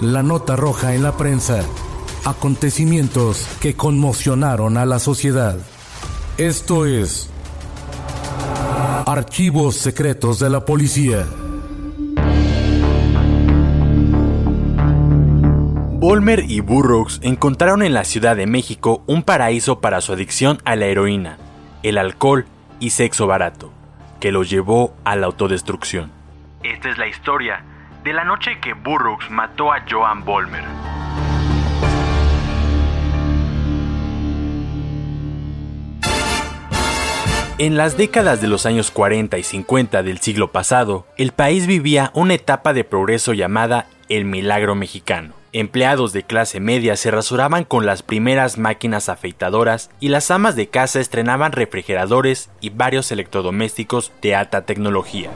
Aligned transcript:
La 0.00 0.22
nota 0.22 0.56
roja 0.56 0.94
en 0.94 1.02
la 1.02 1.16
prensa. 1.16 1.64
Acontecimientos 2.26 3.48
que 3.62 3.74
conmocionaron 3.74 4.76
a 4.76 4.84
la 4.84 4.98
sociedad. 4.98 5.56
Esto 6.36 6.84
es 6.84 7.30
Archivos 9.06 9.76
Secretos 9.76 10.38
de 10.38 10.50
la 10.50 10.66
Policía. 10.66 11.24
Bolmer 15.94 16.44
y 16.46 16.60
Burroughs 16.60 17.18
encontraron 17.22 17.82
en 17.82 17.94
la 17.94 18.04
Ciudad 18.04 18.36
de 18.36 18.46
México 18.46 19.02
un 19.06 19.22
paraíso 19.22 19.80
para 19.80 20.02
su 20.02 20.12
adicción 20.12 20.58
a 20.66 20.76
la 20.76 20.84
heroína, 20.84 21.38
el 21.82 21.96
alcohol 21.96 22.44
y 22.80 22.90
sexo 22.90 23.26
barato, 23.26 23.72
que 24.20 24.30
los 24.30 24.50
llevó 24.50 24.94
a 25.04 25.16
la 25.16 25.24
autodestrucción. 25.24 26.12
Esta 26.62 26.90
es 26.90 26.98
la 26.98 27.08
historia 27.08 27.64
de 28.06 28.12
la 28.12 28.22
noche 28.22 28.60
que 28.62 28.72
Burroughs 28.72 29.28
mató 29.30 29.72
a 29.72 29.84
Joan 29.90 30.24
Bolmer. 30.24 30.62
En 37.58 37.76
las 37.76 37.96
décadas 37.96 38.40
de 38.40 38.46
los 38.46 38.64
años 38.64 38.92
40 38.92 39.38
y 39.38 39.42
50 39.42 40.04
del 40.04 40.18
siglo 40.18 40.52
pasado, 40.52 41.04
el 41.16 41.32
país 41.32 41.66
vivía 41.66 42.12
una 42.14 42.34
etapa 42.34 42.72
de 42.72 42.84
progreso 42.84 43.32
llamada 43.32 43.88
el 44.08 44.24
milagro 44.24 44.76
mexicano. 44.76 45.34
Empleados 45.52 46.12
de 46.12 46.22
clase 46.22 46.60
media 46.60 46.94
se 46.94 47.10
rasuraban 47.10 47.64
con 47.64 47.86
las 47.86 48.04
primeras 48.04 48.56
máquinas 48.56 49.08
afeitadoras 49.08 49.90
y 49.98 50.10
las 50.10 50.30
amas 50.30 50.54
de 50.54 50.68
casa 50.68 51.00
estrenaban 51.00 51.50
refrigeradores 51.50 52.50
y 52.60 52.70
varios 52.70 53.10
electrodomésticos 53.10 54.12
de 54.22 54.36
alta 54.36 54.64
tecnología. 54.64 55.30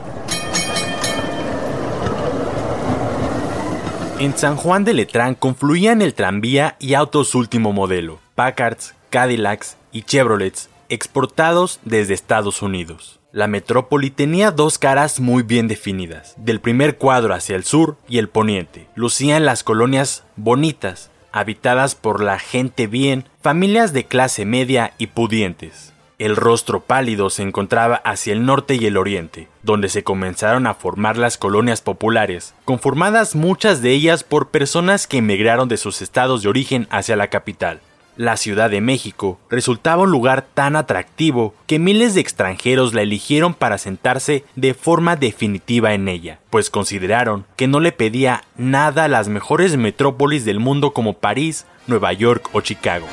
En 4.21 4.37
San 4.37 4.55
Juan 4.55 4.83
de 4.83 4.93
Letrán 4.93 5.33
confluían 5.33 6.03
el 6.03 6.13
tranvía 6.13 6.75
y 6.77 6.93
autos 6.93 7.33
último 7.33 7.73
modelo, 7.73 8.19
Packards, 8.35 8.93
Cadillacs 9.09 9.77
y 9.91 10.03
Chevrolets 10.03 10.69
exportados 10.89 11.79
desde 11.85 12.13
Estados 12.13 12.61
Unidos. 12.61 13.19
La 13.31 13.47
metrópoli 13.47 14.11
tenía 14.11 14.51
dos 14.51 14.77
caras 14.77 15.19
muy 15.19 15.41
bien 15.41 15.67
definidas. 15.67 16.35
Del 16.37 16.61
primer 16.61 16.99
cuadro 16.99 17.33
hacia 17.33 17.55
el 17.55 17.63
sur 17.63 17.97
y 18.07 18.19
el 18.19 18.29
poniente, 18.29 18.85
lucían 18.93 19.43
las 19.43 19.63
colonias 19.63 20.23
bonitas, 20.35 21.09
habitadas 21.31 21.95
por 21.95 22.21
la 22.21 22.37
gente 22.37 22.85
bien, 22.85 23.25
familias 23.41 23.91
de 23.91 24.03
clase 24.03 24.45
media 24.45 24.93
y 24.99 25.07
pudientes. 25.07 25.93
El 26.21 26.35
rostro 26.35 26.81
pálido 26.81 27.31
se 27.31 27.41
encontraba 27.41 27.95
hacia 27.95 28.33
el 28.33 28.45
norte 28.45 28.75
y 28.75 28.85
el 28.85 28.97
oriente, 28.97 29.47
donde 29.63 29.89
se 29.89 30.03
comenzaron 30.03 30.67
a 30.67 30.75
formar 30.75 31.17
las 31.17 31.35
colonias 31.35 31.81
populares, 31.81 32.53
conformadas 32.63 33.33
muchas 33.33 33.81
de 33.81 33.89
ellas 33.89 34.23
por 34.23 34.49
personas 34.49 35.07
que 35.07 35.17
emigraron 35.17 35.67
de 35.67 35.77
sus 35.77 36.03
estados 36.03 36.43
de 36.43 36.49
origen 36.49 36.87
hacia 36.91 37.15
la 37.15 37.31
capital 37.31 37.81
la 38.17 38.37
Ciudad 38.37 38.69
de 38.69 38.81
México 38.81 39.39
resultaba 39.49 40.03
un 40.03 40.11
lugar 40.11 40.45
tan 40.53 40.75
atractivo 40.75 41.55
que 41.65 41.79
miles 41.79 42.13
de 42.13 42.21
extranjeros 42.21 42.93
la 42.93 43.01
eligieron 43.01 43.55
para 43.55 43.79
sentarse 43.79 44.43
de 44.55 44.75
forma 44.75 45.15
definitiva 45.15 45.93
en 45.95 46.07
ella, 46.07 46.39
pues 46.51 46.69
consideraron 46.69 47.45
que 47.55 47.67
no 47.67 47.79
le 47.79 47.93
pedía 47.93 48.43
nada 48.57 49.05
a 49.05 49.07
las 49.07 49.27
mejores 49.27 49.75
metrópolis 49.75 50.45
del 50.45 50.59
mundo 50.59 50.91
como 50.91 51.13
París, 51.13 51.65
Nueva 51.87 52.13
York 52.13 52.49
o 52.51 52.61
Chicago. 52.61 53.07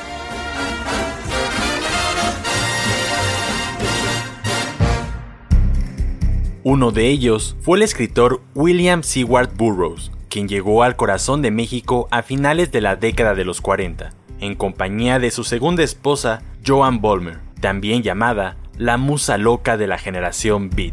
Uno 6.71 6.91
de 6.91 7.09
ellos 7.09 7.57
fue 7.63 7.79
el 7.79 7.83
escritor 7.83 8.43
William 8.55 9.03
Seward 9.03 9.57
Burroughs, 9.57 10.13
quien 10.29 10.49
llegó 10.49 10.83
al 10.83 10.97
corazón 10.97 11.41
de 11.41 11.51
México 11.51 12.09
a 12.11 12.23
finales 12.23 12.71
de 12.71 12.83
la 12.83 12.95
década 12.95 13.35
de 13.35 13.47
los 13.47 13.63
40 13.63 14.11
en 14.41 14.55
compañía 14.55 15.19
de 15.19 15.31
su 15.31 15.45
segunda 15.45 15.83
esposa, 15.83 16.43
Joan 16.67 17.01
Bolmer, 17.01 17.39
también 17.63 18.03
llamada 18.03 18.59
la 18.77 18.99
musa 18.99 19.39
loca 19.39 19.79
de 19.79 19.87
la 19.87 19.97
generación 19.97 20.69
Beat. 20.69 20.93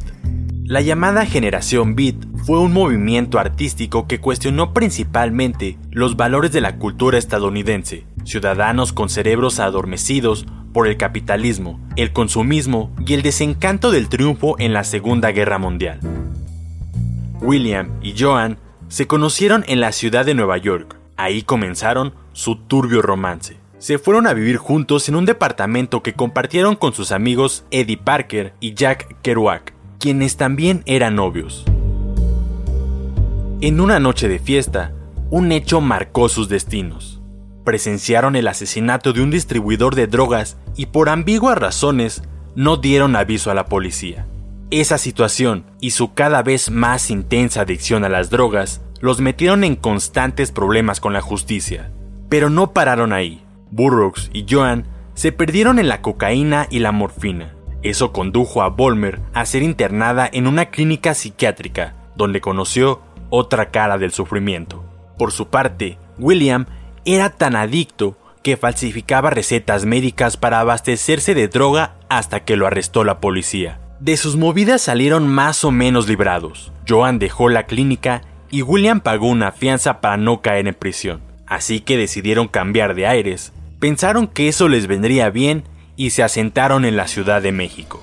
La 0.63 0.79
llamada 0.79 1.25
generación 1.25 1.93
Beat 1.93 2.25
fue 2.45 2.57
un 2.57 2.71
movimiento 2.71 3.37
artístico 3.37 4.07
que 4.07 4.21
cuestionó 4.21 4.73
principalmente 4.73 5.77
los 5.91 6.15
valores 6.15 6.53
de 6.53 6.61
la 6.61 6.77
cultura 6.77 7.17
estadounidense, 7.17 8.05
ciudadanos 8.25 8.91
con 8.91 9.07
cerebros 9.07 9.59
adormecidos 9.59 10.45
por 10.73 10.87
el 10.87 10.97
capitalismo, 10.97 11.79
el 11.95 12.11
consumismo 12.11 12.93
y 13.07 13.13
el 13.13 13.21
desencanto 13.21 13.91
del 13.91 14.09
triunfo 14.09 14.55
en 14.59 14.73
la 14.73 14.83
Segunda 14.83 15.31
Guerra 15.31 15.57
Mundial. 15.57 16.01
William 17.39 17.91
y 18.01 18.13
Joan 18.17 18.57
se 18.89 19.07
conocieron 19.07 19.63
en 19.67 19.79
la 19.79 19.93
ciudad 19.93 20.25
de 20.25 20.33
Nueva 20.33 20.57
York. 20.57 20.97
Ahí 21.15 21.43
comenzaron 21.43 22.13
su 22.33 22.57
turbio 22.57 23.01
romance. 23.01 23.57
Se 23.77 23.99
fueron 23.99 24.27
a 24.27 24.33
vivir 24.33 24.57
juntos 24.57 25.07
en 25.09 25.15
un 25.15 25.25
departamento 25.25 26.01
que 26.01 26.13
compartieron 26.13 26.75
con 26.75 26.93
sus 26.93 27.11
amigos 27.11 27.65
Eddie 27.71 27.97
Parker 27.97 28.53
y 28.59 28.73
Jack 28.73 29.21
Kerouac, 29.21 29.73
quienes 29.99 30.37
también 30.37 30.81
eran 30.85 31.15
novios. 31.15 31.65
En 33.61 33.79
una 33.79 33.99
noche 33.99 34.27
de 34.27 34.39
fiesta, 34.39 34.91
un 35.29 35.51
hecho 35.51 35.81
marcó 35.81 36.29
sus 36.29 36.49
destinos. 36.49 37.14
Presenciaron 37.65 38.35
el 38.35 38.47
asesinato 38.47 39.11
de 39.11 39.21
un 39.21 39.31
distribuidor 39.31 39.95
de 39.95 40.07
drogas 40.07 40.57
y 40.77 40.85
por 40.85 41.09
ambiguas 41.09 41.57
razones 41.57 42.23
no 42.55 42.77
dieron 42.77 43.15
aviso 43.15 43.51
a 43.51 43.55
la 43.55 43.65
policía. 43.65 44.27
Esa 44.71 44.97
situación 44.97 45.65
y 45.81 45.91
su 45.91 46.13
cada 46.13 46.43
vez 46.43 46.69
más 46.69 47.09
intensa 47.09 47.61
adicción 47.61 48.05
a 48.05 48.09
las 48.09 48.29
drogas 48.29 48.81
los 49.01 49.19
metieron 49.19 49.63
en 49.63 49.75
constantes 49.75 50.51
problemas 50.51 50.99
con 50.99 51.11
la 51.11 51.21
justicia. 51.21 51.91
Pero 52.29 52.49
no 52.49 52.71
pararon 52.71 53.13
ahí. 53.13 53.43
Burroughs 53.71 54.29
y 54.31 54.45
Joan 54.49 54.85
se 55.15 55.31
perdieron 55.31 55.79
en 55.79 55.87
la 55.87 56.01
cocaína 56.01 56.67
y 56.69 56.79
la 56.79 56.91
morfina. 56.91 57.55
Eso 57.81 58.11
condujo 58.11 58.61
a 58.61 58.69
Bolmer 58.69 59.21
a 59.33 59.45
ser 59.45 59.63
internada 59.63 60.29
en 60.31 60.47
una 60.47 60.67
clínica 60.67 61.13
psiquiátrica, 61.13 61.95
donde 62.15 62.41
conoció 62.41 63.01
otra 63.29 63.69
cara 63.69 63.97
del 63.97 64.11
sufrimiento. 64.11 64.83
Por 65.17 65.31
su 65.31 65.47
parte, 65.47 65.97
William 66.17 66.65
era 67.05 67.29
tan 67.29 67.55
adicto 67.55 68.17
que 68.43 68.57
falsificaba 68.57 69.29
recetas 69.29 69.85
médicas 69.85 70.37
para 70.37 70.59
abastecerse 70.59 71.33
de 71.33 71.47
droga 71.47 71.95
hasta 72.09 72.41
que 72.41 72.55
lo 72.55 72.67
arrestó 72.67 73.03
la 73.03 73.19
policía. 73.19 73.79
De 73.99 74.17
sus 74.17 74.35
movidas 74.35 74.81
salieron 74.81 75.27
más 75.27 75.63
o 75.63 75.71
menos 75.71 76.07
librados. 76.07 76.71
Joan 76.87 77.17
dejó 77.17 77.49
la 77.49 77.65
clínica 77.65 78.21
y 78.51 78.61
William 78.61 79.01
pagó 79.01 79.27
una 79.27 79.51
fianza 79.51 80.01
para 80.01 80.17
no 80.17 80.41
caer 80.41 80.67
en 80.67 80.75
prisión. 80.75 81.21
Así 81.47 81.79
que 81.79 81.97
decidieron 81.97 82.47
cambiar 82.47 82.95
de 82.95 83.07
aires, 83.07 83.53
pensaron 83.79 84.27
que 84.27 84.47
eso 84.47 84.67
les 84.67 84.87
vendría 84.87 85.29
bien 85.29 85.63
y 85.95 86.09
se 86.09 86.23
asentaron 86.23 86.85
en 86.85 86.97
la 86.97 87.07
Ciudad 87.07 87.41
de 87.41 87.51
México. 87.51 88.01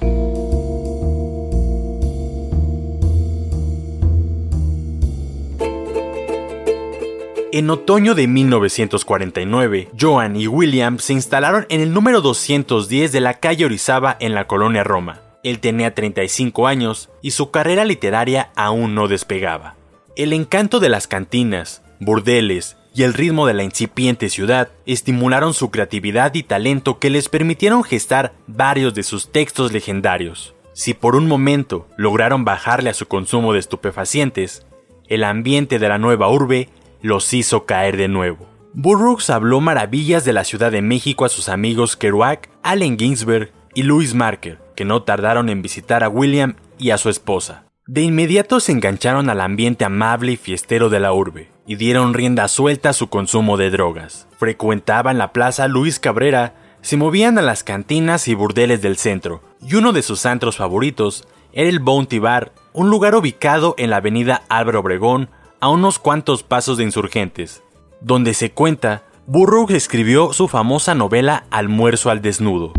En 7.55 7.69
otoño 7.69 8.15
de 8.15 8.29
1949, 8.29 9.91
Joan 10.01 10.37
y 10.37 10.47
William 10.47 10.99
se 10.99 11.13
instalaron 11.13 11.67
en 11.69 11.83
el 11.83 11.93
número 11.93 12.23
210 12.23 13.13
de 13.13 13.21
la 13.21 13.35
calle 13.35 13.67
Orizaba 13.67 14.17
en 14.21 14.35
la 14.35 14.47
colonia 14.47 14.85
Roma. 14.85 15.21
Él 15.45 15.59
tenía 15.59 15.95
35 15.95 16.67
años 16.67 17.11
y 17.21 17.33
su 17.33 17.51
carrera 17.51 17.85
literaria 17.85 18.53
aún 18.57 18.95
no 18.95 19.07
despegaba. 19.07 19.75
El 20.17 20.33
encanto 20.33 20.81
de 20.81 20.89
las 20.89 21.07
cantinas, 21.07 21.83
burdeles 22.01 22.79
y 22.95 23.03
el 23.03 23.13
ritmo 23.13 23.47
de 23.47 23.53
la 23.53 23.65
incipiente 23.65 24.31
ciudad 24.31 24.71
estimularon 24.87 25.53
su 25.53 25.71
creatividad 25.71 26.33
y 26.35 26.45
talento 26.45 26.99
que 26.99 27.11
les 27.11 27.29
permitieron 27.29 27.85
gestar 27.85 28.33
varios 28.47 28.95
de 28.95 29.03
sus 29.03 29.31
textos 29.31 29.75
legendarios. 29.75 30.55
Si 30.73 30.95
por 30.95 31.17
un 31.17 31.29
momento 31.29 31.87
lograron 31.99 32.47
bajarle 32.47 32.89
a 32.89 32.95
su 32.95 33.09
consumo 33.09 33.53
de 33.53 33.59
estupefacientes, 33.59 34.65
el 35.07 35.23
ambiente 35.23 35.79
de 35.79 35.91
la 35.91 35.99
nueva 35.99 36.31
urbe 36.31 36.71
los 37.03 37.33
hizo 37.35 37.67
caer 37.67 37.97
de 37.97 38.09
nuevo. 38.09 38.47
Burroughs 38.75 39.29
habló 39.29 39.61
maravillas 39.61 40.25
de 40.25 40.33
la 40.33 40.45
Ciudad 40.45 40.73
de 40.73 40.81
México 40.81 41.27
a 41.27 41.29
sus 41.29 41.51
amigos 41.51 41.97
Kerouac, 41.97 42.49
Allen 42.63 42.99
Ginsberg 42.99 43.53
y 43.75 43.83
Louis 43.83 44.15
Marker, 44.15 44.59
que 44.75 44.85
no 44.87 45.03
tardaron 45.03 45.51
en 45.51 45.61
visitar 45.61 46.03
a 46.03 46.09
William 46.09 46.57
y 46.79 46.91
a 46.91 46.99
su 46.99 47.11
esposa. 47.11 47.65
De 47.87 48.01
inmediato 48.01 48.61
se 48.61 48.73
engancharon 48.73 49.29
al 49.29 49.41
ambiente 49.41 49.85
amable 49.85 50.33
y 50.33 50.37
fiestero 50.37 50.89
de 50.89 51.01
la 51.01 51.13
urbe 51.13 51.51
y 51.67 51.77
dieron 51.77 52.15
rienda 52.15 52.49
suelta 52.49 52.91
a 52.91 52.93
su 52.95 53.09
consumo 53.09 53.57
de 53.57 53.71
drogas. 53.71 54.27
Frecuentaban 54.39 55.19
la 55.19 55.33
plaza 55.33 55.69
Luis 55.69 55.99
Cabrera, 55.99 56.55
se 56.81 56.97
movían 56.97 57.39
a 57.39 57.43
las 57.43 57.65
cantinas 57.65 58.27
y 58.29 58.35
burdeles 58.35 58.83
del 58.83 58.97
centro, 58.97 59.43
y 59.61 59.75
uno 59.75 59.93
de 59.93 60.03
sus 60.03 60.27
antros 60.27 60.57
favoritos 60.57 61.27
era 61.53 61.69
el 61.69 61.79
Bounty 61.79 62.19
Bar, 62.19 62.53
un 62.73 62.91
lugar 62.91 63.15
ubicado 63.15 63.75
en 63.79 63.91
la 63.91 63.97
avenida 63.97 64.43
Álvaro 64.49 64.81
Obregón, 64.81 65.29
a 65.63 65.69
unos 65.69 66.01
cuantos 66.01 66.43
pasos 66.43 66.77
de 66.77 66.83
insurgentes, 66.83 67.63
donde 68.01 68.35
se 68.35 68.51
cuenta, 68.51 69.05
Burroughs 69.29 69.73
escribió 69.73 70.33
su 70.33 70.49
famosa 70.49 70.97
novela 70.97 71.45
Almuerzo 71.53 72.11
al 72.11 72.21
desnudo. 72.21 72.73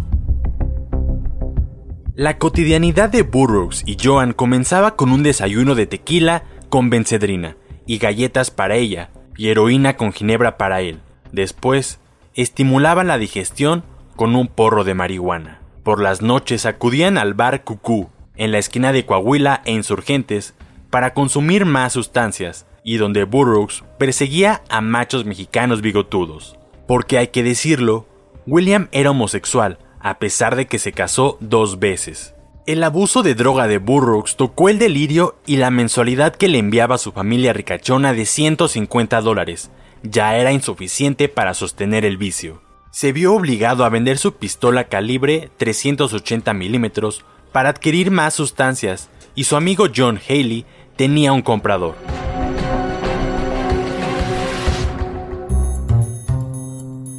La 2.13 2.37
cotidianidad 2.37 3.07
de 3.09 3.21
Burroughs 3.21 3.83
y 3.85 3.95
Joan 4.03 4.33
comenzaba 4.33 4.97
con 4.97 5.13
un 5.13 5.23
desayuno 5.23 5.75
de 5.75 5.87
tequila 5.87 6.43
con 6.67 6.89
bencedrina 6.89 7.55
y 7.85 7.99
galletas 7.99 8.51
para 8.51 8.75
ella 8.75 9.11
y 9.37 9.47
heroína 9.47 9.95
con 9.95 10.11
ginebra 10.11 10.57
para 10.57 10.81
él. 10.81 10.99
Después, 11.31 11.99
estimulaban 12.35 13.07
la 13.07 13.17
digestión 13.17 13.85
con 14.17 14.35
un 14.35 14.47
porro 14.47 14.83
de 14.83 14.93
marihuana. 14.93 15.61
Por 15.83 16.01
las 16.01 16.21
noches 16.21 16.65
acudían 16.65 17.17
al 17.17 17.33
bar 17.33 17.63
Cucú, 17.63 18.09
en 18.35 18.51
la 18.51 18.57
esquina 18.57 18.91
de 18.91 19.05
Coahuila 19.05 19.61
e 19.63 19.71
Insurgentes, 19.71 20.53
para 20.89 21.13
consumir 21.13 21.65
más 21.65 21.93
sustancias, 21.93 22.67
y 22.83 22.97
donde 22.97 23.23
Burroughs 23.23 23.83
perseguía 23.97 24.63
a 24.69 24.81
machos 24.81 25.25
mexicanos 25.25 25.81
bigotudos. 25.81 26.57
Porque 26.87 27.17
hay 27.17 27.27
que 27.27 27.43
decirlo, 27.43 28.07
William 28.45 28.89
era 28.91 29.11
homosexual, 29.11 29.79
a 29.99 30.19
pesar 30.19 30.55
de 30.55 30.67
que 30.67 30.79
se 30.79 30.91
casó 30.91 31.37
dos 31.39 31.79
veces. 31.79 32.33
El 32.65 32.83
abuso 32.83 33.23
de 33.23 33.35
droga 33.35 33.67
de 33.67 33.77
Burroughs 33.77 34.37
tocó 34.37 34.69
el 34.69 34.79
delirio 34.79 35.35
y 35.45 35.57
la 35.57 35.69
mensualidad 35.69 36.35
que 36.35 36.47
le 36.47 36.59
enviaba 36.59 36.95
a 36.95 36.99
su 36.99 37.11
familia 37.11 37.53
ricachona 37.53 38.13
de 38.13 38.25
150 38.25 39.21
dólares 39.21 39.69
ya 40.03 40.37
era 40.37 40.51
insuficiente 40.51 41.29
para 41.29 41.53
sostener 41.53 42.05
el 42.05 42.17
vicio. 42.17 42.61
Se 42.91 43.11
vio 43.11 43.33
obligado 43.33 43.85
a 43.85 43.89
vender 43.89 44.17
su 44.17 44.35
pistola 44.35 44.83
calibre 44.85 45.49
380 45.57 46.53
milímetros 46.53 47.25
para 47.51 47.69
adquirir 47.69 48.11
más 48.11 48.33
sustancias 48.33 49.09
y 49.33 49.45
su 49.45 49.55
amigo 49.55 49.87
John 49.95 50.19
Haley 50.29 50.65
tenía 50.95 51.33
un 51.33 51.41
comprador. 51.41 51.95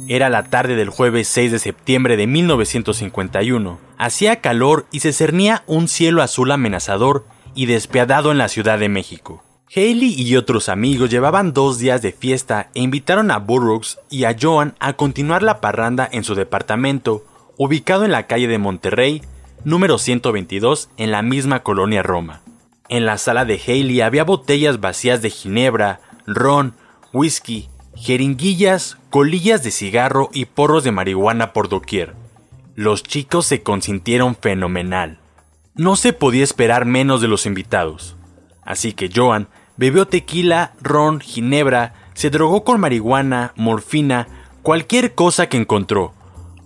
Era 0.07 0.29
la 0.29 0.43
tarde 0.43 0.75
del 0.75 0.89
jueves 0.89 1.27
6 1.29 1.51
de 1.51 1.59
septiembre 1.59 2.15
de 2.15 2.27
1951. 2.27 3.79
Hacía 3.97 4.35
calor 4.39 4.85
y 4.91 4.99
se 4.99 5.13
cernía 5.13 5.63
un 5.65 5.87
cielo 5.87 6.21
azul 6.21 6.51
amenazador 6.51 7.25
y 7.55 7.65
despiadado 7.65 8.31
en 8.31 8.37
la 8.37 8.47
Ciudad 8.47 8.77
de 8.77 8.89
México. 8.89 9.43
Haley 9.75 10.13
y 10.15 10.35
otros 10.35 10.69
amigos 10.69 11.09
llevaban 11.09 11.53
dos 11.53 11.79
días 11.79 12.03
de 12.03 12.11
fiesta 12.11 12.69
e 12.75 12.81
invitaron 12.81 13.31
a 13.31 13.39
Burroughs 13.39 13.97
y 14.11 14.25
a 14.25 14.35
Joan 14.39 14.75
a 14.79 14.93
continuar 14.93 15.41
la 15.41 15.59
parranda 15.59 16.07
en 16.11 16.23
su 16.23 16.35
departamento, 16.35 17.25
ubicado 17.57 18.05
en 18.05 18.11
la 18.11 18.27
calle 18.27 18.47
de 18.47 18.59
Monterrey, 18.59 19.23
número 19.63 19.97
122, 19.97 20.89
en 20.97 21.09
la 21.09 21.23
misma 21.23 21.63
colonia 21.63 22.03
Roma. 22.03 22.41
En 22.89 23.07
la 23.07 23.17
sala 23.17 23.43
de 23.43 23.59
Haley 23.59 24.01
había 24.01 24.23
botellas 24.23 24.79
vacías 24.79 25.23
de 25.23 25.31
ginebra, 25.31 26.01
ron, 26.27 26.75
whisky, 27.11 27.69
jeringuillas, 27.95 28.97
colillas 29.09 29.63
de 29.63 29.71
cigarro 29.71 30.29
y 30.33 30.45
porros 30.45 30.83
de 30.83 30.91
marihuana 30.91 31.53
por 31.53 31.69
doquier. 31.69 32.13
Los 32.75 33.03
chicos 33.03 33.45
se 33.45 33.63
consintieron 33.63 34.35
fenomenal. 34.35 35.19
No 35.75 35.95
se 35.95 36.13
podía 36.13 36.43
esperar 36.43 36.85
menos 36.85 37.21
de 37.21 37.27
los 37.27 37.45
invitados. 37.45 38.15
Así 38.63 38.93
que 38.93 39.09
Joan 39.13 39.47
bebió 39.77 40.07
tequila, 40.07 40.73
ron, 40.81 41.19
ginebra, 41.19 41.93
se 42.13 42.29
drogó 42.29 42.63
con 42.63 42.79
marihuana, 42.79 43.53
morfina, 43.55 44.27
cualquier 44.61 45.15
cosa 45.15 45.47
que 45.47 45.57
encontró. 45.57 46.13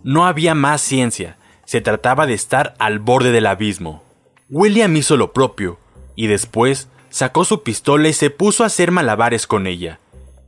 No 0.04 0.26
había 0.26 0.56
más 0.56 0.82
ciencia, 0.82 1.38
se 1.66 1.82
trataba 1.82 2.26
de 2.26 2.34
estar 2.34 2.76
al 2.80 3.00
borde 3.00 3.32
del 3.32 3.46
abismo. 3.46 4.04
William 4.50 4.96
hizo 4.96 5.18
lo 5.18 5.34
propio, 5.34 5.80
y 6.16 6.28
después 6.28 6.88
sacó 7.10 7.46
su 7.46 7.64
pistola 7.64 8.08
y 8.08 8.14
se 8.14 8.30
puso 8.30 8.64
a 8.64 8.68
hacer 8.68 8.92
malabares 8.92 9.46
con 9.46 9.68
ella 9.68 10.00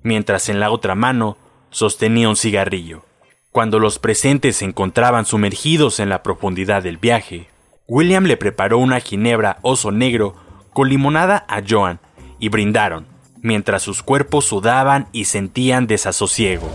mientras 0.03 0.50
en 0.50 0.59
la 0.59 0.71
otra 0.71 0.95
mano 0.95 1.38
sostenía 1.69 2.30
un 2.30 2.36
cigarrillo. 2.36 3.03
Cuando 3.51 3.80
los 3.80 4.00
presentes 4.00 4.57
se 4.57 4.65
encontraban 4.65 5.25
sumergidos 5.25 6.00
en 6.00 6.09
la 6.09 6.24
profundidad 6.24 6.83
del 6.83 6.98
viaje, 6.98 7.50
William 7.88 8.24
le 8.24 8.38
preparó 8.38 8.77
una 8.77 9.00
ginebra 9.00 9.57
oso 9.62 9.92
negro 9.92 10.36
con 10.71 10.88
limonada 10.88 11.45
a 11.50 11.62
Joan 11.68 12.00
y 12.39 12.50
brindaron, 12.50 13.07
mientras 13.42 13.83
sus 13.83 14.03
cuerpos 14.03 14.45
sudaban 14.45 15.07
y 15.12 15.25
sentían 15.25 15.88
desasosiego. 15.88 16.69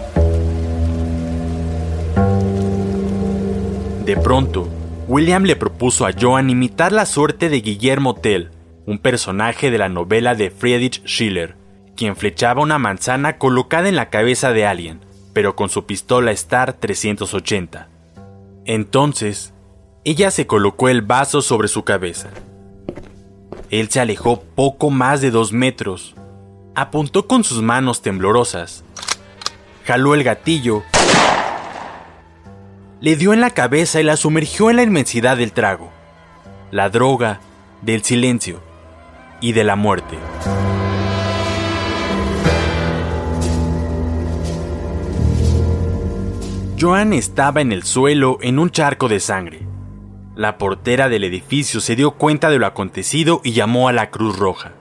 De 4.04 4.16
pronto, 4.16 4.68
William 5.08 5.44
le 5.44 5.56
propuso 5.56 6.06
a 6.06 6.12
Joan 6.12 6.50
imitar 6.50 6.92
la 6.92 7.06
suerte 7.06 7.48
de 7.48 7.60
Guillermo 7.60 8.14
Tell, 8.14 8.50
un 8.84 8.98
personaje 8.98 9.70
de 9.70 9.78
la 9.78 9.88
novela 9.88 10.34
de 10.34 10.50
Friedrich 10.50 11.02
Schiller, 11.06 11.56
quien 11.96 12.14
flechaba 12.14 12.62
una 12.62 12.78
manzana 12.78 13.38
colocada 13.38 13.88
en 13.88 13.96
la 13.96 14.10
cabeza 14.10 14.52
de 14.52 14.66
alguien, 14.66 15.00
pero 15.32 15.56
con 15.56 15.68
su 15.68 15.86
pistola 15.86 16.30
Star 16.32 16.74
380. 16.74 17.88
Entonces, 18.64 19.52
ella 20.04 20.30
se 20.30 20.46
colocó 20.46 20.88
el 20.88 21.02
vaso 21.02 21.42
sobre 21.42 21.68
su 21.68 21.82
cabeza. 21.82 22.28
Él 23.70 23.88
se 23.90 23.98
alejó 23.98 24.42
poco 24.42 24.90
más 24.90 25.20
de 25.20 25.30
dos 25.30 25.52
metros, 25.52 26.14
apuntó 26.74 27.26
con 27.26 27.42
sus 27.42 27.62
manos 27.62 28.02
temblorosas, 28.02 28.84
jaló 29.84 30.14
el 30.14 30.22
gatillo, 30.22 30.84
le 33.00 33.16
dio 33.16 33.32
en 33.32 33.40
la 33.40 33.50
cabeza 33.50 34.00
y 34.00 34.04
la 34.04 34.16
sumergió 34.16 34.70
en 34.70 34.76
la 34.76 34.82
inmensidad 34.82 35.36
del 35.36 35.52
trago, 35.52 35.90
la 36.70 36.88
droga, 36.88 37.40
del 37.82 38.02
silencio 38.02 38.60
y 39.40 39.52
de 39.52 39.64
la 39.64 39.76
muerte. 39.76 40.18
Joan 46.78 47.14
estaba 47.14 47.62
en 47.62 47.72
el 47.72 47.84
suelo 47.84 48.36
en 48.42 48.58
un 48.58 48.68
charco 48.68 49.08
de 49.08 49.18
sangre. 49.18 49.60
La 50.34 50.58
portera 50.58 51.08
del 51.08 51.24
edificio 51.24 51.80
se 51.80 51.96
dio 51.96 52.10
cuenta 52.10 52.50
de 52.50 52.58
lo 52.58 52.66
acontecido 52.66 53.40
y 53.42 53.52
llamó 53.52 53.88
a 53.88 53.94
la 53.94 54.10
Cruz 54.10 54.38
Roja. 54.38 54.72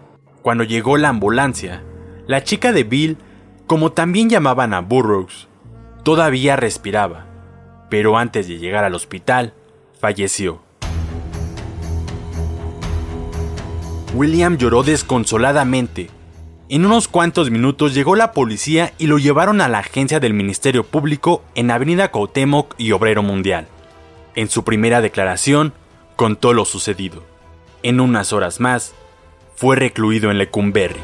Cuando 0.42 0.66
llegó 0.66 0.98
la 0.98 1.08
ambulancia, 1.08 1.84
la 2.28 2.44
chica 2.44 2.74
de 2.74 2.84
Bill, 2.84 3.18
como 3.66 3.94
también 3.94 4.30
llamaban 4.30 4.74
a 4.74 4.82
Burroughs, 4.82 5.48
todavía 6.04 6.58
respiraba, 6.58 7.28
pero 7.90 8.18
antes 8.18 8.50
de 8.50 8.58
llegar 8.58 8.84
al 8.84 8.94
hospital, 8.94 9.54
falleció. 9.98 10.62
William 14.14 14.58
lloró 14.58 14.84
desconsoladamente 14.84 16.10
en 16.68 16.86
unos 16.86 17.08
cuantos 17.08 17.52
minutos 17.52 17.94
llegó 17.94 18.16
la 18.16 18.32
policía 18.32 18.94
y 18.98 19.06
lo 19.06 19.20
llevaron 19.20 19.62
a 19.62 19.70
la 19.70 19.80
agencia 19.80 20.20
del 20.20 20.34
Ministerio 20.34 20.84
Público 20.84 21.44
en 21.54 21.70
Avenida 21.70 22.10
Cuauhtémoc 22.10 22.74
y 22.80 22.92
Obrero 22.92 23.22
Mundial. 23.22 23.68
En 24.34 24.50
su 24.50 24.64
primera 24.64 25.02
declaración, 25.02 25.74
contó 26.16 26.54
lo 26.54 26.66
sucedido. 26.66 27.24
En 27.84 28.00
unas 28.00 28.34
horas 28.34 28.60
más, 28.60 28.96
fue 29.56 29.76
recluido 29.76 30.32
en 30.32 30.40
Lecumberri. 30.40 31.00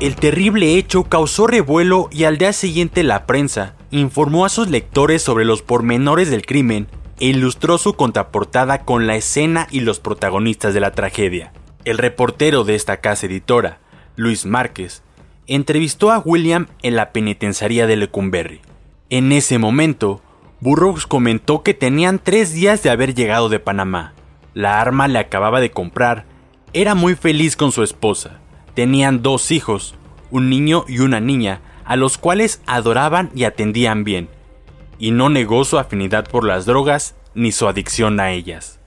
El 0.00 0.16
terrible 0.16 0.76
hecho 0.76 1.04
causó 1.04 1.46
revuelo 1.46 2.08
y 2.10 2.24
al 2.24 2.36
día 2.38 2.52
siguiente 2.52 3.02
la 3.02 3.26
prensa 3.26 3.74
informó 3.90 4.44
a 4.44 4.50
sus 4.50 4.68
lectores 4.68 5.22
sobre 5.22 5.44
los 5.44 5.62
pormenores 5.62 6.30
del 6.30 6.44
crimen 6.44 6.88
e 7.20 7.26
ilustró 7.26 7.78
su 7.78 7.94
contraportada 7.94 8.84
con 8.84 9.06
la 9.06 9.16
escena 9.16 9.68
y 9.70 9.80
los 9.80 10.00
protagonistas 10.00 10.74
de 10.74 10.80
la 10.80 10.92
tragedia. 10.92 11.52
El 11.84 11.98
reportero 11.98 12.64
de 12.64 12.74
esta 12.74 12.98
casa 12.98 13.26
editora, 13.26 13.78
Luis 14.16 14.46
Márquez, 14.46 15.02
entrevistó 15.46 16.10
a 16.10 16.18
William 16.18 16.66
en 16.82 16.96
la 16.96 17.12
penitenciaría 17.12 17.86
de 17.86 17.96
Lecumberri. 17.96 18.60
En 19.08 19.32
ese 19.32 19.58
momento, 19.58 20.22
Burroughs 20.60 21.06
comentó 21.06 21.62
que 21.62 21.74
tenían 21.74 22.18
tres 22.18 22.52
días 22.52 22.82
de 22.82 22.90
haber 22.90 23.14
llegado 23.14 23.48
de 23.48 23.60
Panamá. 23.60 24.14
La 24.54 24.80
arma 24.80 25.08
le 25.08 25.18
acababa 25.18 25.60
de 25.60 25.70
comprar 25.70 26.26
era 26.72 26.94
muy 26.94 27.16
feliz 27.16 27.56
con 27.56 27.72
su 27.72 27.82
esposa. 27.82 28.38
Tenían 28.74 29.22
dos 29.22 29.50
hijos, 29.50 29.96
un 30.30 30.48
niño 30.48 30.84
y 30.86 31.00
una 31.00 31.18
niña, 31.18 31.60
a 31.84 31.96
los 31.96 32.16
cuales 32.16 32.62
adoraban 32.66 33.30
y 33.34 33.44
atendían 33.44 34.04
bien, 34.04 34.28
y 35.00 35.10
no 35.10 35.30
negó 35.30 35.64
su 35.64 35.78
afinidad 35.78 36.28
por 36.28 36.44
las 36.44 36.66
drogas 36.66 37.16
ni 37.34 37.50
su 37.50 37.66
adicción 37.66 38.20
a 38.20 38.30
ellas. 38.30 38.78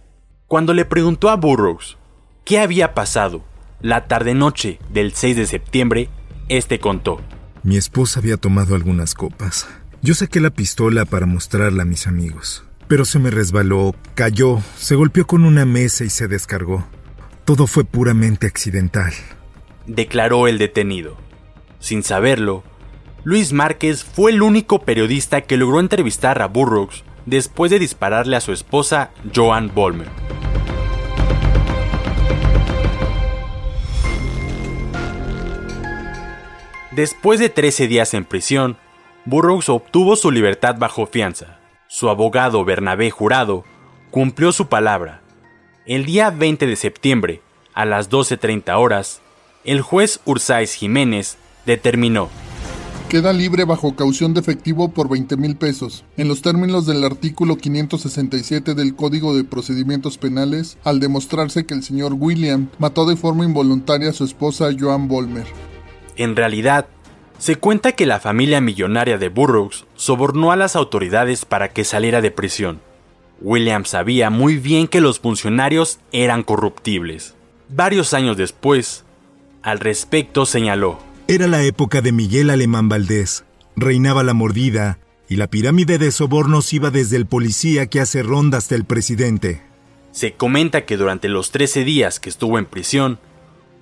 Cuando 0.47 0.73
le 0.73 0.85
preguntó 0.85 1.29
a 1.29 1.35
Burroughs 1.35 1.97
qué 2.45 2.59
había 2.59 2.93
pasado 2.93 3.43
la 3.81 4.05
tarde-noche 4.05 4.79
del 4.89 5.13
6 5.13 5.35
de 5.35 5.47
septiembre, 5.47 6.09
este 6.47 6.79
contó. 6.79 7.19
Mi 7.63 7.75
esposa 7.77 8.19
había 8.19 8.37
tomado 8.37 8.75
algunas 8.75 9.15
copas. 9.15 9.67
Yo 10.01 10.13
saqué 10.13 10.39
la 10.39 10.51
pistola 10.51 11.05
para 11.05 11.25
mostrarla 11.25 11.83
a 11.83 11.85
mis 11.85 12.07
amigos, 12.07 12.63
pero 12.87 13.05
se 13.05 13.19
me 13.19 13.31
resbaló, 13.31 13.95
cayó, 14.15 14.59
se 14.77 14.95
golpeó 14.95 15.25
con 15.25 15.45
una 15.45 15.65
mesa 15.65 16.03
y 16.03 16.09
se 16.09 16.27
descargó. 16.27 16.85
Todo 17.45 17.67
fue 17.67 17.83
puramente 17.83 18.47
accidental. 18.47 19.13
Declaró 19.87 20.47
el 20.47 20.59
detenido. 20.59 21.17
Sin 21.79 22.03
saberlo, 22.03 22.63
Luis 23.25 23.53
Márquez 23.53 24.03
fue 24.03 24.31
el 24.31 24.41
único 24.41 24.79
periodista 24.79 25.39
que 25.39 25.55
logró 25.55 25.79
entrevistar 25.79 26.41
a 26.41 26.47
Burroughs 26.47 27.05
después 27.25 27.71
de 27.71 27.79
dispararle 27.79 28.35
a 28.35 28.41
su 28.41 28.51
esposa 28.51 29.11
Joan 29.33 29.71
Bolmer. 29.73 30.09
Después 36.91 37.39
de 37.39 37.47
13 37.47 37.87
días 37.87 38.13
en 38.13 38.25
prisión, 38.25 38.77
Burroughs 39.23 39.69
obtuvo 39.69 40.17
su 40.17 40.29
libertad 40.29 40.75
bajo 40.77 41.07
fianza. 41.07 41.59
Su 41.87 42.09
abogado 42.09 42.65
Bernabé 42.65 43.09
Jurado 43.09 43.63
cumplió 44.11 44.51
su 44.51 44.67
palabra. 44.67 45.21
El 45.85 46.05
día 46.05 46.29
20 46.29 46.67
de 46.67 46.75
septiembre, 46.75 47.41
a 47.73 47.85
las 47.85 48.11
12.30 48.11 48.77
horas, 48.77 49.21
el 49.63 49.81
juez 49.81 50.19
Ursáez 50.25 50.73
Jiménez 50.73 51.37
determinó 51.65 52.29
Queda 53.13 53.31
libre 53.31 53.63
bajo 53.63 53.95
caución 53.95 54.33
de 54.33 54.39
efectivo 54.39 54.89
por 54.89 55.07
20 55.07 55.37
mil 55.37 55.55
pesos, 55.55 56.03
en 56.17 56.27
los 56.27 56.41
términos 56.41 56.87
del 56.87 57.03
artículo 57.03 57.57
567 57.57 58.73
del 58.73 58.95
Código 58.95 59.37
de 59.37 59.43
Procedimientos 59.43 60.17
Penales, 60.17 60.79
al 60.83 60.99
demostrarse 60.99 61.67
que 61.67 61.75
el 61.75 61.83
señor 61.83 62.15
William 62.17 62.69
mató 62.79 63.05
de 63.05 63.15
forma 63.15 63.45
involuntaria 63.45 64.09
a 64.09 64.13
su 64.13 64.23
esposa 64.23 64.71
Joan 64.75 65.07
Bolmer. 65.07 65.45
En 66.15 66.35
realidad, 66.35 66.87
se 67.37 67.55
cuenta 67.55 67.91
que 67.91 68.07
la 68.07 68.19
familia 68.19 68.61
millonaria 68.61 69.19
de 69.19 69.29
Burroughs 69.29 69.85
sobornó 69.93 70.51
a 70.51 70.55
las 70.55 70.75
autoridades 70.75 71.45
para 71.45 71.69
que 71.69 71.83
saliera 71.83 72.19
de 72.19 72.31
prisión. 72.31 72.81
William 73.41 73.85
sabía 73.85 74.31
muy 74.31 74.57
bien 74.57 74.87
que 74.87 75.01
los 75.01 75.19
funcionarios 75.19 75.99
eran 76.13 76.41
corruptibles. 76.41 77.35
Varios 77.69 78.15
años 78.15 78.37
después, 78.37 79.03
al 79.61 79.79
respecto 79.79 80.47
señaló, 80.47 81.12
Era 81.33 81.47
la 81.47 81.63
época 81.63 82.01
de 82.01 82.11
Miguel 82.11 82.51
Alemán 82.51 82.89
Valdés. 82.89 83.43
Reinaba 83.75 84.21
la 84.21 84.35
mordida 84.35 84.99
y 85.27 85.37
la 85.37 85.47
pirámide 85.47 85.97
de 85.97 86.11
sobornos 86.11 86.71
iba 86.73 86.91
desde 86.91 87.17
el 87.17 87.25
policía 87.25 87.87
que 87.87 87.99
hace 87.99 88.21
ronda 88.21 88.59
hasta 88.59 88.75
el 88.75 88.85
presidente. 88.85 89.63
Se 90.11 90.33
comenta 90.33 90.85
que 90.85 90.95
durante 90.95 91.29
los 91.29 91.49
13 91.49 91.85
días 91.85 92.19
que 92.19 92.29
estuvo 92.29 92.59
en 92.59 92.67
prisión, 92.67 93.17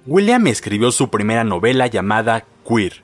William 0.05 0.47
escribió 0.47 0.93
su 0.93 1.09
primera 1.09 1.43
novela 1.43 1.87
llamada 1.87 2.45
Queer. 2.65 3.03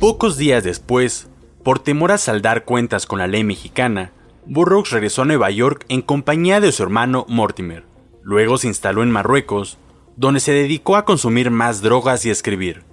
Pocos 0.00 0.36
días 0.36 0.64
después, 0.64 1.28
por 1.62 1.78
temor 1.78 2.10
a 2.10 2.18
saldar 2.18 2.64
cuentas 2.64 3.06
con 3.06 3.20
la 3.20 3.28
ley 3.28 3.44
mexicana, 3.44 4.10
Burroughs 4.46 4.90
regresó 4.90 5.22
a 5.22 5.26
Nueva 5.26 5.48
York 5.52 5.86
en 5.88 6.02
compañía 6.02 6.58
de 6.58 6.72
su 6.72 6.82
hermano 6.82 7.24
Mortimer. 7.28 7.84
Luego 8.24 8.58
se 8.58 8.66
instaló 8.66 9.04
en 9.04 9.12
Marruecos, 9.12 9.78
donde 10.16 10.40
se 10.40 10.52
dedicó 10.52 10.96
a 10.96 11.04
consumir 11.04 11.50
más 11.50 11.82
drogas 11.82 12.24
y 12.24 12.30
escribir. 12.30 12.84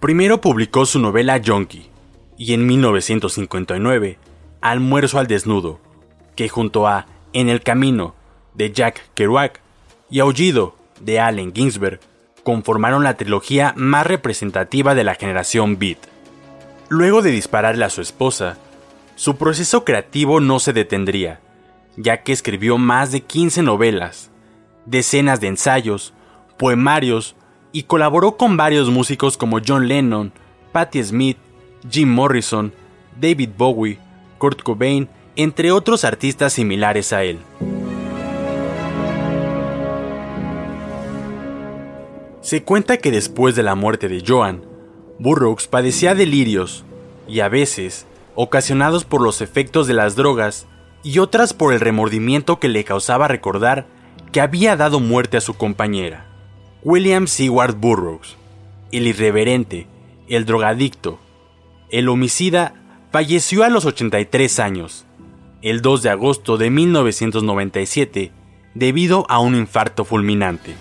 Primero 0.00 0.40
publicó 0.40 0.86
su 0.86 0.98
novela 0.98 1.40
Junkie, 1.44 1.88
y 2.36 2.52
en 2.52 2.66
1959, 2.66 4.18
Almuerzo 4.60 5.18
al 5.18 5.26
Desnudo, 5.26 5.80
que 6.36 6.48
junto 6.48 6.86
a 6.86 7.06
En 7.32 7.48
el 7.48 7.62
Camino, 7.62 8.14
de 8.54 8.72
Jack 8.72 9.02
Kerouac, 9.14 9.60
y 10.10 10.20
Aullido, 10.20 10.76
de 11.00 11.20
Allen 11.20 11.52
Ginsberg, 11.54 12.00
conformaron 12.42 13.04
la 13.04 13.16
trilogía 13.16 13.72
más 13.76 14.06
representativa 14.06 14.94
de 14.94 15.04
la 15.04 15.14
generación 15.14 15.78
Beat. 15.78 15.98
Luego 16.88 17.22
de 17.22 17.30
dispararle 17.30 17.84
a 17.84 17.90
su 17.90 18.00
esposa, 18.00 18.58
su 19.16 19.36
proceso 19.36 19.84
creativo 19.84 20.40
no 20.40 20.60
se 20.60 20.72
detendría, 20.72 21.40
ya 21.96 22.22
que 22.22 22.32
escribió 22.32 22.78
más 22.78 23.12
de 23.12 23.20
15 23.20 23.62
novelas, 23.62 24.30
decenas 24.86 25.40
de 25.40 25.48
ensayos, 25.48 26.13
poemarios 26.56 27.36
y 27.72 27.84
colaboró 27.84 28.36
con 28.36 28.56
varios 28.56 28.90
músicos 28.90 29.36
como 29.36 29.60
John 29.66 29.88
Lennon, 29.88 30.32
Patti 30.72 31.02
Smith, 31.02 31.38
Jim 31.90 32.08
Morrison, 32.08 32.72
David 33.20 33.50
Bowie, 33.56 33.98
Kurt 34.38 34.62
Cobain, 34.62 35.08
entre 35.36 35.72
otros 35.72 36.04
artistas 36.04 36.52
similares 36.52 37.12
a 37.12 37.24
él. 37.24 37.38
Se 42.40 42.62
cuenta 42.62 42.98
que 42.98 43.10
después 43.10 43.56
de 43.56 43.62
la 43.62 43.74
muerte 43.74 44.08
de 44.08 44.22
Joan, 44.26 44.62
Burroughs 45.18 45.66
padecía 45.66 46.14
delirios, 46.14 46.84
y 47.26 47.40
a 47.40 47.48
veces, 47.48 48.06
ocasionados 48.34 49.04
por 49.04 49.22
los 49.22 49.40
efectos 49.40 49.86
de 49.86 49.94
las 49.94 50.14
drogas, 50.14 50.66
y 51.02 51.18
otras 51.18 51.54
por 51.54 51.72
el 51.72 51.80
remordimiento 51.80 52.60
que 52.60 52.68
le 52.68 52.84
causaba 52.84 53.28
recordar 53.28 53.86
que 54.30 54.40
había 54.40 54.76
dado 54.76 55.00
muerte 55.00 55.36
a 55.36 55.40
su 55.40 55.54
compañera. 55.54 56.33
William 56.84 57.26
Seward 57.26 57.76
Burroughs, 57.76 58.36
el 58.92 59.06
irreverente, 59.06 59.86
el 60.28 60.44
drogadicto, 60.44 61.18
el 61.90 62.10
homicida, 62.10 62.74
falleció 63.10 63.64
a 63.64 63.70
los 63.70 63.86
83 63.86 64.58
años, 64.58 65.06
el 65.62 65.80
2 65.80 66.02
de 66.02 66.10
agosto 66.10 66.58
de 66.58 66.68
1997, 66.68 68.32
debido 68.74 69.24
a 69.30 69.38
un 69.38 69.54
infarto 69.54 70.04
fulminante. 70.04 70.74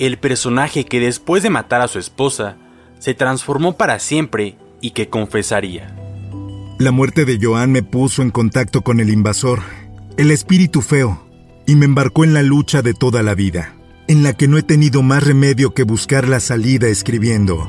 El 0.00 0.18
personaje 0.18 0.84
que 0.84 0.98
después 0.98 1.44
de 1.44 1.50
matar 1.50 1.80
a 1.80 1.86
su 1.86 2.00
esposa, 2.00 2.56
se 2.98 3.14
transformó 3.14 3.76
para 3.76 4.00
siempre 4.00 4.56
y 4.80 4.90
que 4.90 5.08
confesaría. 5.08 5.94
La 6.80 6.90
muerte 6.90 7.24
de 7.24 7.38
Joan 7.40 7.70
me 7.70 7.84
puso 7.84 8.22
en 8.22 8.30
contacto 8.30 8.82
con 8.82 8.98
el 8.98 9.10
invasor, 9.10 9.60
el 10.16 10.32
espíritu 10.32 10.82
feo, 10.82 11.24
y 11.68 11.76
me 11.76 11.84
embarcó 11.84 12.24
en 12.24 12.34
la 12.34 12.42
lucha 12.42 12.82
de 12.82 12.94
toda 12.94 13.22
la 13.22 13.36
vida, 13.36 13.75
en 14.08 14.22
la 14.22 14.32
que 14.34 14.48
no 14.48 14.58
he 14.58 14.62
tenido 14.62 15.02
más 15.02 15.22
remedio 15.22 15.74
que 15.74 15.82
buscar 15.82 16.28
la 16.28 16.40
salida 16.40 16.88
escribiendo. 16.88 17.68